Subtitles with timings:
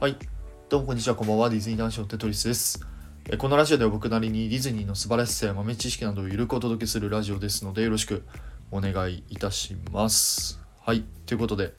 [0.00, 0.16] はい。
[0.68, 1.50] どうもこんにちは、こんばんは。
[1.50, 2.86] ディズニー男子のテトリスです。
[3.36, 8.22] このラジオでは僕なりにディズニーの素晴らしさや豆知識などをゆるくお届けするラジオですので、よろしく
[8.70, 10.60] お願いいたします。
[10.80, 11.02] はい。
[11.26, 11.74] ということで、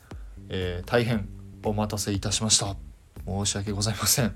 [0.49, 1.29] えー大変
[1.63, 2.75] お待たせいたしました。
[3.25, 4.35] 申し訳ございません。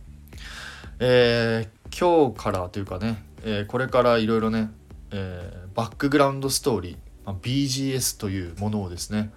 [1.00, 4.71] えー今日からというかね、えーこれからいろいろね、
[5.11, 9.34] えバックグラウンドストーリー、BGS というものをですね、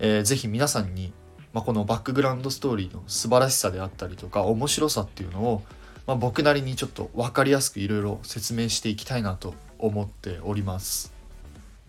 [0.00, 1.12] えーぜひ皆さんに、
[1.52, 5.62] まあ、このバックグラウンドストーリーの素晴らしさであったりとか面白さっていうのを、
[6.06, 11.12] まあ、僕なりにちょっと分かりやすくいろいろ説明していきたいなと思っております。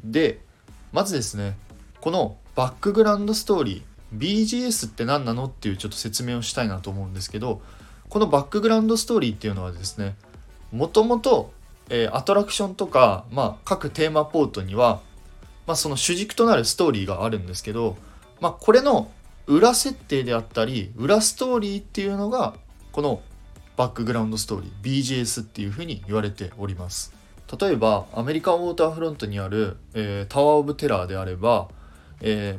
[0.03, 0.39] で
[0.91, 1.57] まずですね
[1.99, 7.61] このバックグラウンドストーリー BGS って何なのっていうちょっと説明をしたいなと思うんですけど
[8.09, 10.15] このバックグラウンドストーリーっていうのはですね
[10.71, 11.53] もともと
[12.11, 15.01] アトラクションとか、まあ、各テーマポートには、
[15.67, 17.97] まあ、その主軸となるストーリーがあるんですけど、
[18.39, 19.11] まあ、これの
[19.47, 22.53] 裏設定であったり裏ストーリーっていうのが
[22.91, 23.21] この
[23.77, 27.13] バックグラウンドストーリー BGS っていうふうに言われております。
[27.59, 31.67] 例えばアメリカンウォーターフロントにある、えータワー・オブ・テラーであれば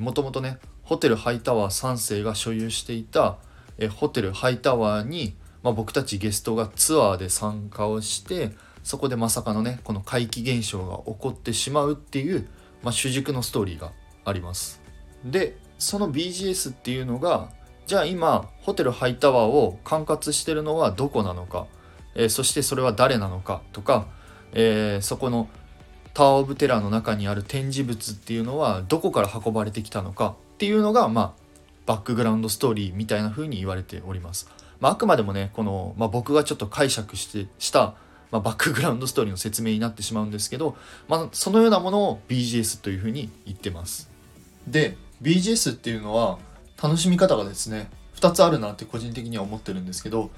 [0.01, 3.39] もともとねホテルハイタワー3世が所有していた、
[3.79, 8.51] えーホテルハイタワーに、まあ、僕たちゲストがツアーで参加をして
[8.83, 12.47] そこでまさかのねこの怪奇現象が起こってしまうっていう、
[12.83, 13.93] まあ、主軸のストーリーが
[14.25, 14.83] あります。
[15.25, 17.51] でその BGS っていうのが
[17.87, 21.67] じゃあ今ホテルハイタワーを管轄してるのはどこなのか、
[22.15, 23.63] えーそしてそれは誰なのか？
[23.73, 24.07] とか、
[24.53, 25.49] えーそこの
[26.15, 30.37] タワー・オブ・テラーの中にある展示物っていうのはどこから運ばれてきたのか？
[30.55, 31.33] っていうのがまあ
[31.87, 34.49] バックグラウンドストーリーみたいな風に言われております。
[34.79, 37.95] まあ、あくまでもねこの、まあ、僕がちょっと解釈してした、
[38.31, 40.77] まあ、バックグラウンドストーリーの説明になってしまうんですけど、
[41.09, 44.11] まあ、そのようなものを BGS という風に言ってます。
[44.67, 46.39] で BGS っていうのは
[46.83, 50.31] 楽しみ方がですね2つあるなって個人的には思ってるんですけど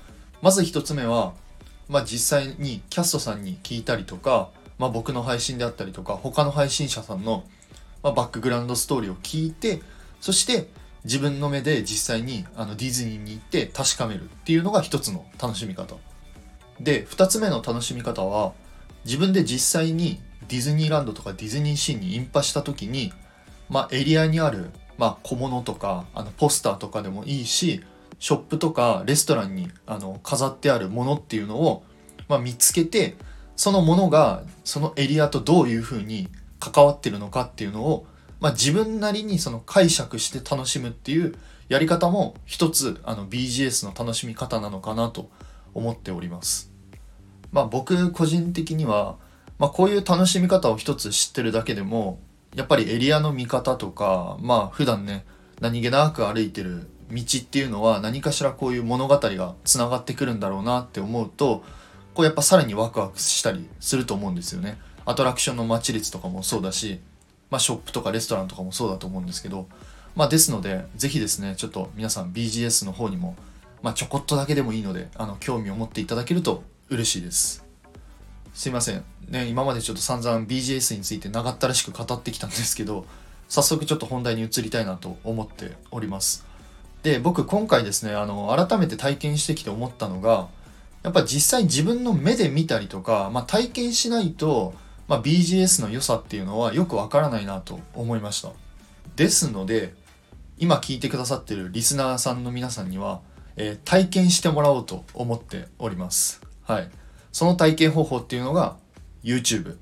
[0.43, 1.33] まず1つ目は、
[1.89, 7.45] まあ、実際にキャストさんに聞いたりとか、まあ、僕の配信であったりとか他の配信者さんの、
[8.03, 9.81] まあ、バックグラウンドストーリーを聞いて
[10.21, 10.69] そして
[11.05, 15.97] 自分の目で実際にあのディズニーに行って確かめるっていうのが一つの楽しみ方。
[16.81, 18.53] で2つ目の楽しみ方は
[19.05, 23.13] 自分で実際にディズニーランドとかディズニーシーにインパした時に、
[23.69, 27.83] まあ、エリアにある、まあ、小物とかあのポスターとかでもいいし
[28.19, 31.85] ショップとかレストランにあの飾ってあるものっていうのを、
[32.29, 33.17] まあ、見つけて
[33.57, 38.07] そのものがそのエリアとどういうふうに関わってるのかっていうのを、
[38.41, 41.35] まあ、自分なりにその解釈して楽しむっていう
[41.69, 45.31] やり方も一つあの BGS の楽しみ方なのかなと
[45.73, 46.71] 思っております。
[47.53, 49.17] まあ僕個人的には、
[49.59, 52.19] まあ、こういう楽しみ方を一つ知ってるだけでも
[52.55, 55.25] やっぱりエリアの見方とかまあ普段ね
[55.61, 61.63] 何気なく歩いてる道っていうのは何かしらこういう物語がつながってくるんだろうなって思うと
[62.15, 64.79] こうやっぱさらにワクワクしたりすると思うんですよね。
[65.05, 67.01] アトラクションの待ち列とかもそうだし、
[67.51, 69.69] まあ、ショップとかレストランとかもそうだと思うんですけど、
[70.17, 73.37] まあ、ですのでぜひですねちょっと皆さん BGS の方にも、
[73.83, 77.64] まあ、ちょこっとだけでもいいのであの興味を持っていただけると嬉しいです。
[78.55, 79.05] すいません。
[79.29, 83.05] ね、今までちょっと散々 BGS について長ったらしく語ってきたんですけど、
[83.49, 86.47] 早速ちょっと本題に移りたいなと思っております。
[87.03, 90.49] で、僕今回ですね、あの、改めて体験してきて思ったのが、
[91.03, 94.73] やっぱ実際自分の目で見たりとか、まあ、体験しないと、
[95.09, 98.53] まあ、BGS の良さっていうのはよくわからないなと思いました。
[99.17, 99.93] ですので、
[100.59, 103.21] 今聞いてくださってるリスナーさんの皆さんには、
[103.57, 106.41] えー体験してもらおうと思っております。
[106.63, 106.91] はい。
[107.35, 108.77] その体験方法っていうのが
[109.25, 109.77] YouTube。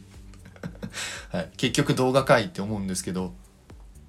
[1.30, 1.50] はい。
[1.58, 3.34] 結局動画かいって思うんですけど、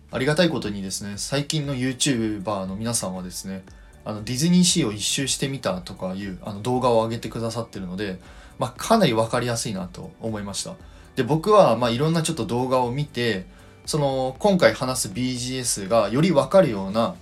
[0.10, 3.66] ありがたいことにですね、最近の YouTuber の皆さんはですね、
[4.06, 8.22] あのディズニーシーを一周してみたとかいうあの動画を上げてくださってるので、
[8.58, 10.76] まあ、かなり分かりやすいなと思いました。
[11.18, 13.48] で、僕はまあいろんなちょっと動画を見て、
[13.86, 17.16] その今回話す BGS がより分かるような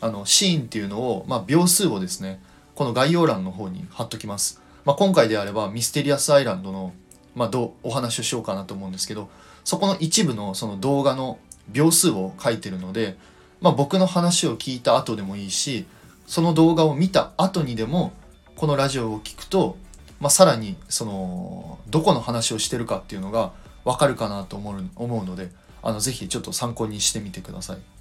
[0.00, 2.42] あのシーンっていうのを、まあ、秒数をですね、
[2.74, 4.63] この概要欄の方に貼っときます。
[4.84, 6.92] まあ、今回であればミステリアスアイランドの、
[7.34, 9.30] まあ、どお話をしようかなと思うんですけど
[9.64, 11.38] そこの一部のその動画の
[11.68, 13.16] 秒数を書いてるので、
[13.60, 15.86] まあ、僕の話を聞いた後でもいいし
[16.26, 18.12] その動画を見た後にでも
[18.56, 19.76] このラジオを聞くと、
[20.20, 23.52] まあ、さらにそのどこの話をしてるかっていうのが
[23.84, 25.50] 分かるかなと思う思うので
[25.82, 27.93] あのぜひちょっと参考にしてみてください。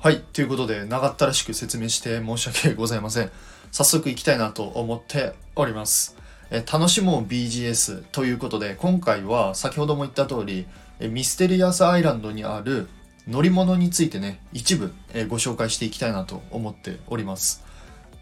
[0.00, 0.20] はい。
[0.20, 3.30] ということで、長ったらしく説明して申し訳ございません。
[3.72, 6.16] 早速行きたいなと思っております。
[6.50, 10.66] え楽しもう BGS ということで、今回は先ほども言った通り、
[11.00, 12.88] ミステリアスアイランドにある
[13.28, 17.62] 乗り物についてね一部、えご紹介していきたいなと思っております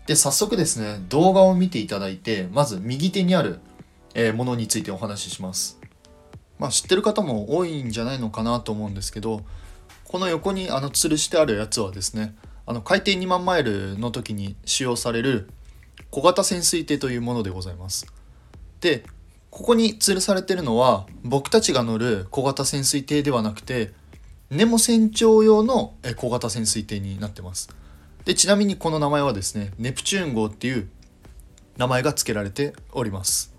[0.06, 3.60] で早速ですね動画を見ていただいてまず右手にある、
[4.14, 5.78] えものについてお話しします
[6.58, 9.42] まあ知ってる方も多いんじゃないのかなと思うんですけど
[10.08, 15.48] この横にあの吊るしてあるやつはですねあの海底2万マイルの時に使用される
[16.10, 18.06] 小型潜水艇というものでございます。
[18.80, 19.04] で
[19.50, 23.92] ここに吊るされてるのは僕たちが乗る小型潜水艇ではなくて
[24.50, 27.68] ネモ船長用の小型潜水艇になってます。
[28.24, 30.88] でちなみにこの名前はですねネプチューン号っていう
[31.76, 33.54] 名前が付けられております。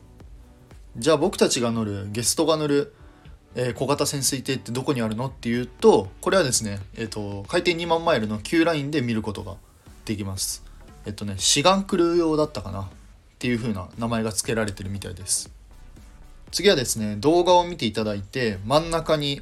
[0.98, 2.96] じゃあ僕たちが乗るゲストが乗る、
[3.60, 9.56] えー小型潜水艇ってどこにあるのっていうとこれはですね、えー、と海底2万マイルの Q ラインで見ることが
[10.06, 10.64] できます。
[11.06, 12.86] えっとね志願クルー用だったかなっ
[13.40, 15.52] ていう風な名前が付けられてるみたいです。
[16.52, 19.42] 次はですね動画を見ていただいて真ん中に、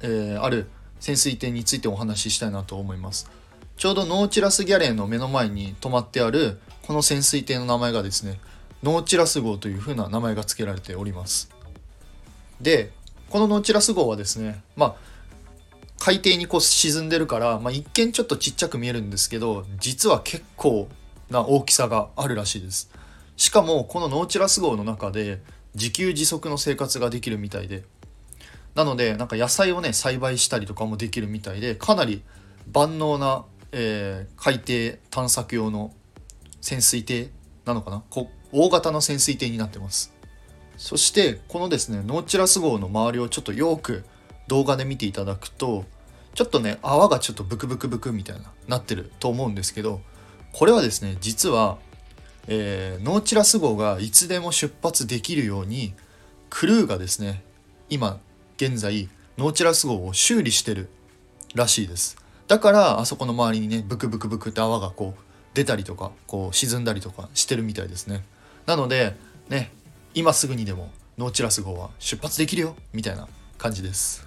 [0.00, 0.66] えーある
[0.98, 3.30] 潜水艇についてお話ししたいなと思います。
[3.76, 8.38] ちょうどノーチラスギャレーの目の前に止まってあるこの潜水艇の名前がですね
[8.82, 11.50] ノーチラス号という風な名前が付けられております。
[12.60, 12.92] で
[13.30, 14.94] このノーチラス号はですねまあ
[15.98, 20.88] 海底にこう沈んでるから、まあ、一見ちょっとちっちゃく見えるんですけど実は結構
[21.30, 22.90] な大きさがあるらしいです。
[23.36, 25.40] しかもこのノーチラス号の中で
[25.74, 27.84] 自給自足の生活ができるみたいで。
[28.74, 32.22] なのでなんか野菜をね栽培したりとかもできるみたいでかなり
[32.72, 35.92] 万能な、えー海底探索用の
[36.60, 37.30] 潜水艇
[37.64, 38.02] なのかな？
[38.10, 40.12] こ大型の潜水艇になってます。
[40.80, 44.02] そしてこのですねノーチラス号の周りをちょっとよく
[44.48, 45.84] 動画で見ていただくと
[46.34, 50.00] ちょっとね泡がちょっとブクブクブクみたいななってると思うんですけど
[50.54, 51.76] これはですね実は、
[52.48, 55.92] えーノーチラス号がいつでも出発できるように
[56.48, 57.44] クルーがですね
[57.90, 58.18] 今
[58.56, 60.88] 現在ノーチラス号を修理してる
[61.54, 62.16] らしいです。
[62.48, 65.20] だからあそこの周りにねブクブクブクって泡がこう
[65.52, 68.24] 出たりとかこう沈んだりとかしてるみたいですね。
[68.64, 69.14] なので
[69.50, 69.72] ね
[70.14, 73.28] 今すぐにでもノーチラス号は出発できるよみたいな
[73.58, 74.26] 感じです。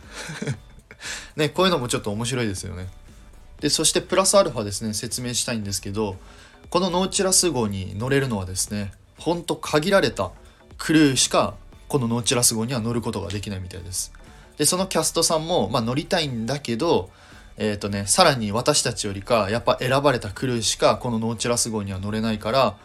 [1.36, 2.88] ねこういうのもちょっと面白いですよね。
[3.60, 6.18] でそしてプラスアルファですね説明したいんですけど
[6.70, 10.32] このノーチラス号に乗れるのはですねほんと限られた
[10.78, 11.56] クルーしか
[11.88, 14.12] このノーチラス号には乗ることができないみたいです。
[14.58, 17.10] でそのキャストさんも、まあ、乗りたいんだけど
[17.58, 22.76] えっ、とねさらに私たちよりかやっぱ選ばれたクルーしかこのノーチラス号には乗れないから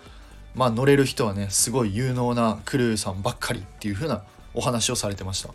[0.55, 4.23] まあ乗れる人はねすごい有能なクルーさんばっかりっていう風な
[4.55, 5.51] お話をされてました。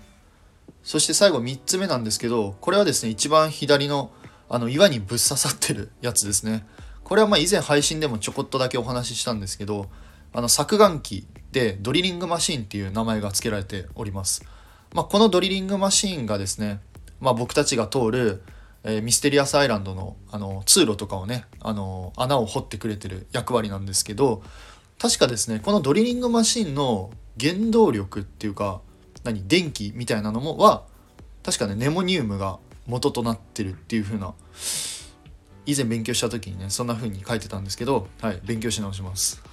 [0.84, 4.12] そして最後3つ目なんですけどこれはですね一番左の
[4.50, 6.66] あの岩にぶっ刺さってるやつですね。
[7.04, 9.88] これはま以前配信でもちょこっとだけお話ししたんですけど
[10.32, 14.44] あの削岩機でドリリングマシーンっていう名前が付けられております、
[14.94, 16.80] まあ、このドリリングマシーンがですね、
[17.20, 18.42] まあ、僕たちが通る、
[18.84, 24.44] えーミステリアスアイランドのあの通路とかをねあの穴を掘ってくれてる役割なんですけど
[25.04, 28.80] 確かですねこのドリリングマシンの原動力っていうか
[29.26, 30.84] 何電気みたいなのもは
[31.44, 32.58] 確かねネモニウムが
[32.88, 34.34] 元となってるっていう風な
[35.66, 39.44] 以前勉強した時にねそんな風に書いてたんですけどはい勉強し直します。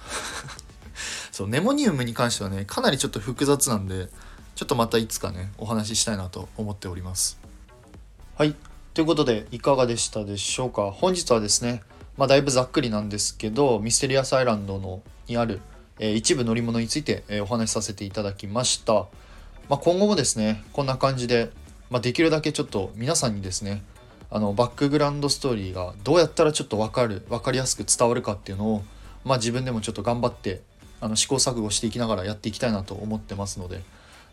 [1.33, 4.07] そうネモニウムに関してはねかなりちょっと複雑なんで
[4.55, 7.37] ちょっとまたいつかねお話ししたいなと思っております。
[8.37, 8.55] はい
[8.93, 10.91] ということでいかがでしたでしょうか？
[10.91, 11.83] 本日はですね
[12.15, 15.61] まあだいぶざっくりなんですけどミステリアスアイランドのにある、
[15.99, 19.07] え一部乗り物について、えお話しさせていただきました。
[19.71, 21.49] まあ、今後もですねこんな感じで、
[21.89, 23.83] まあ、できるだけちょっと皆さんにですね
[24.29, 28.83] あのバックグラウンドストーリーがどうやったらちょっと分かる分かりやすく伝わるかっていうのを、
[29.23, 30.61] まあ、自分でもちょっと頑張って
[30.99, 33.81] あの試行錯誤していきながらやっていきたいなと思ってますので、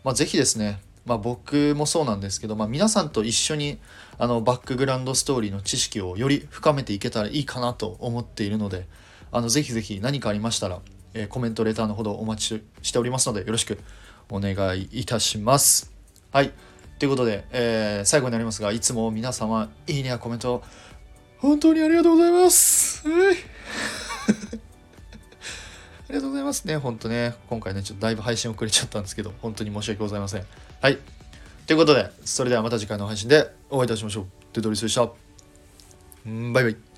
[0.03, 3.79] まあ、ぜひですね、まあ、僕もそうなんですけど、まあ、皆さんと一緒に
[4.17, 8.87] あのバックグラウンドストーリーの知識をより深めていけたらいいかなと思っているので
[9.31, 10.79] あのぜひぜひ何かありましたら、
[11.13, 13.79] えーコメントレターのほどお待ちしておりますのでよろしく
[14.29, 15.91] お願いいたします。
[16.31, 16.51] はい。
[16.99, 20.63] ということで、えー最後になりますが、いつも皆様、いいねやコメント、
[21.39, 23.07] 本当にありがとうございます。
[23.07, 23.37] はい
[26.09, 26.75] ありがとうございますね。
[26.77, 30.45] 本当ね、今回ね、ちょっとだいぶ配信遅れちゃったんですけど、本当に申し訳ございません。
[30.81, 30.97] はい。
[31.67, 34.25] ということで、それではまた次回の配信でお会いいたしましょう。
[34.53, 35.05] テトリスでした。
[36.25, 36.88] バイバイ。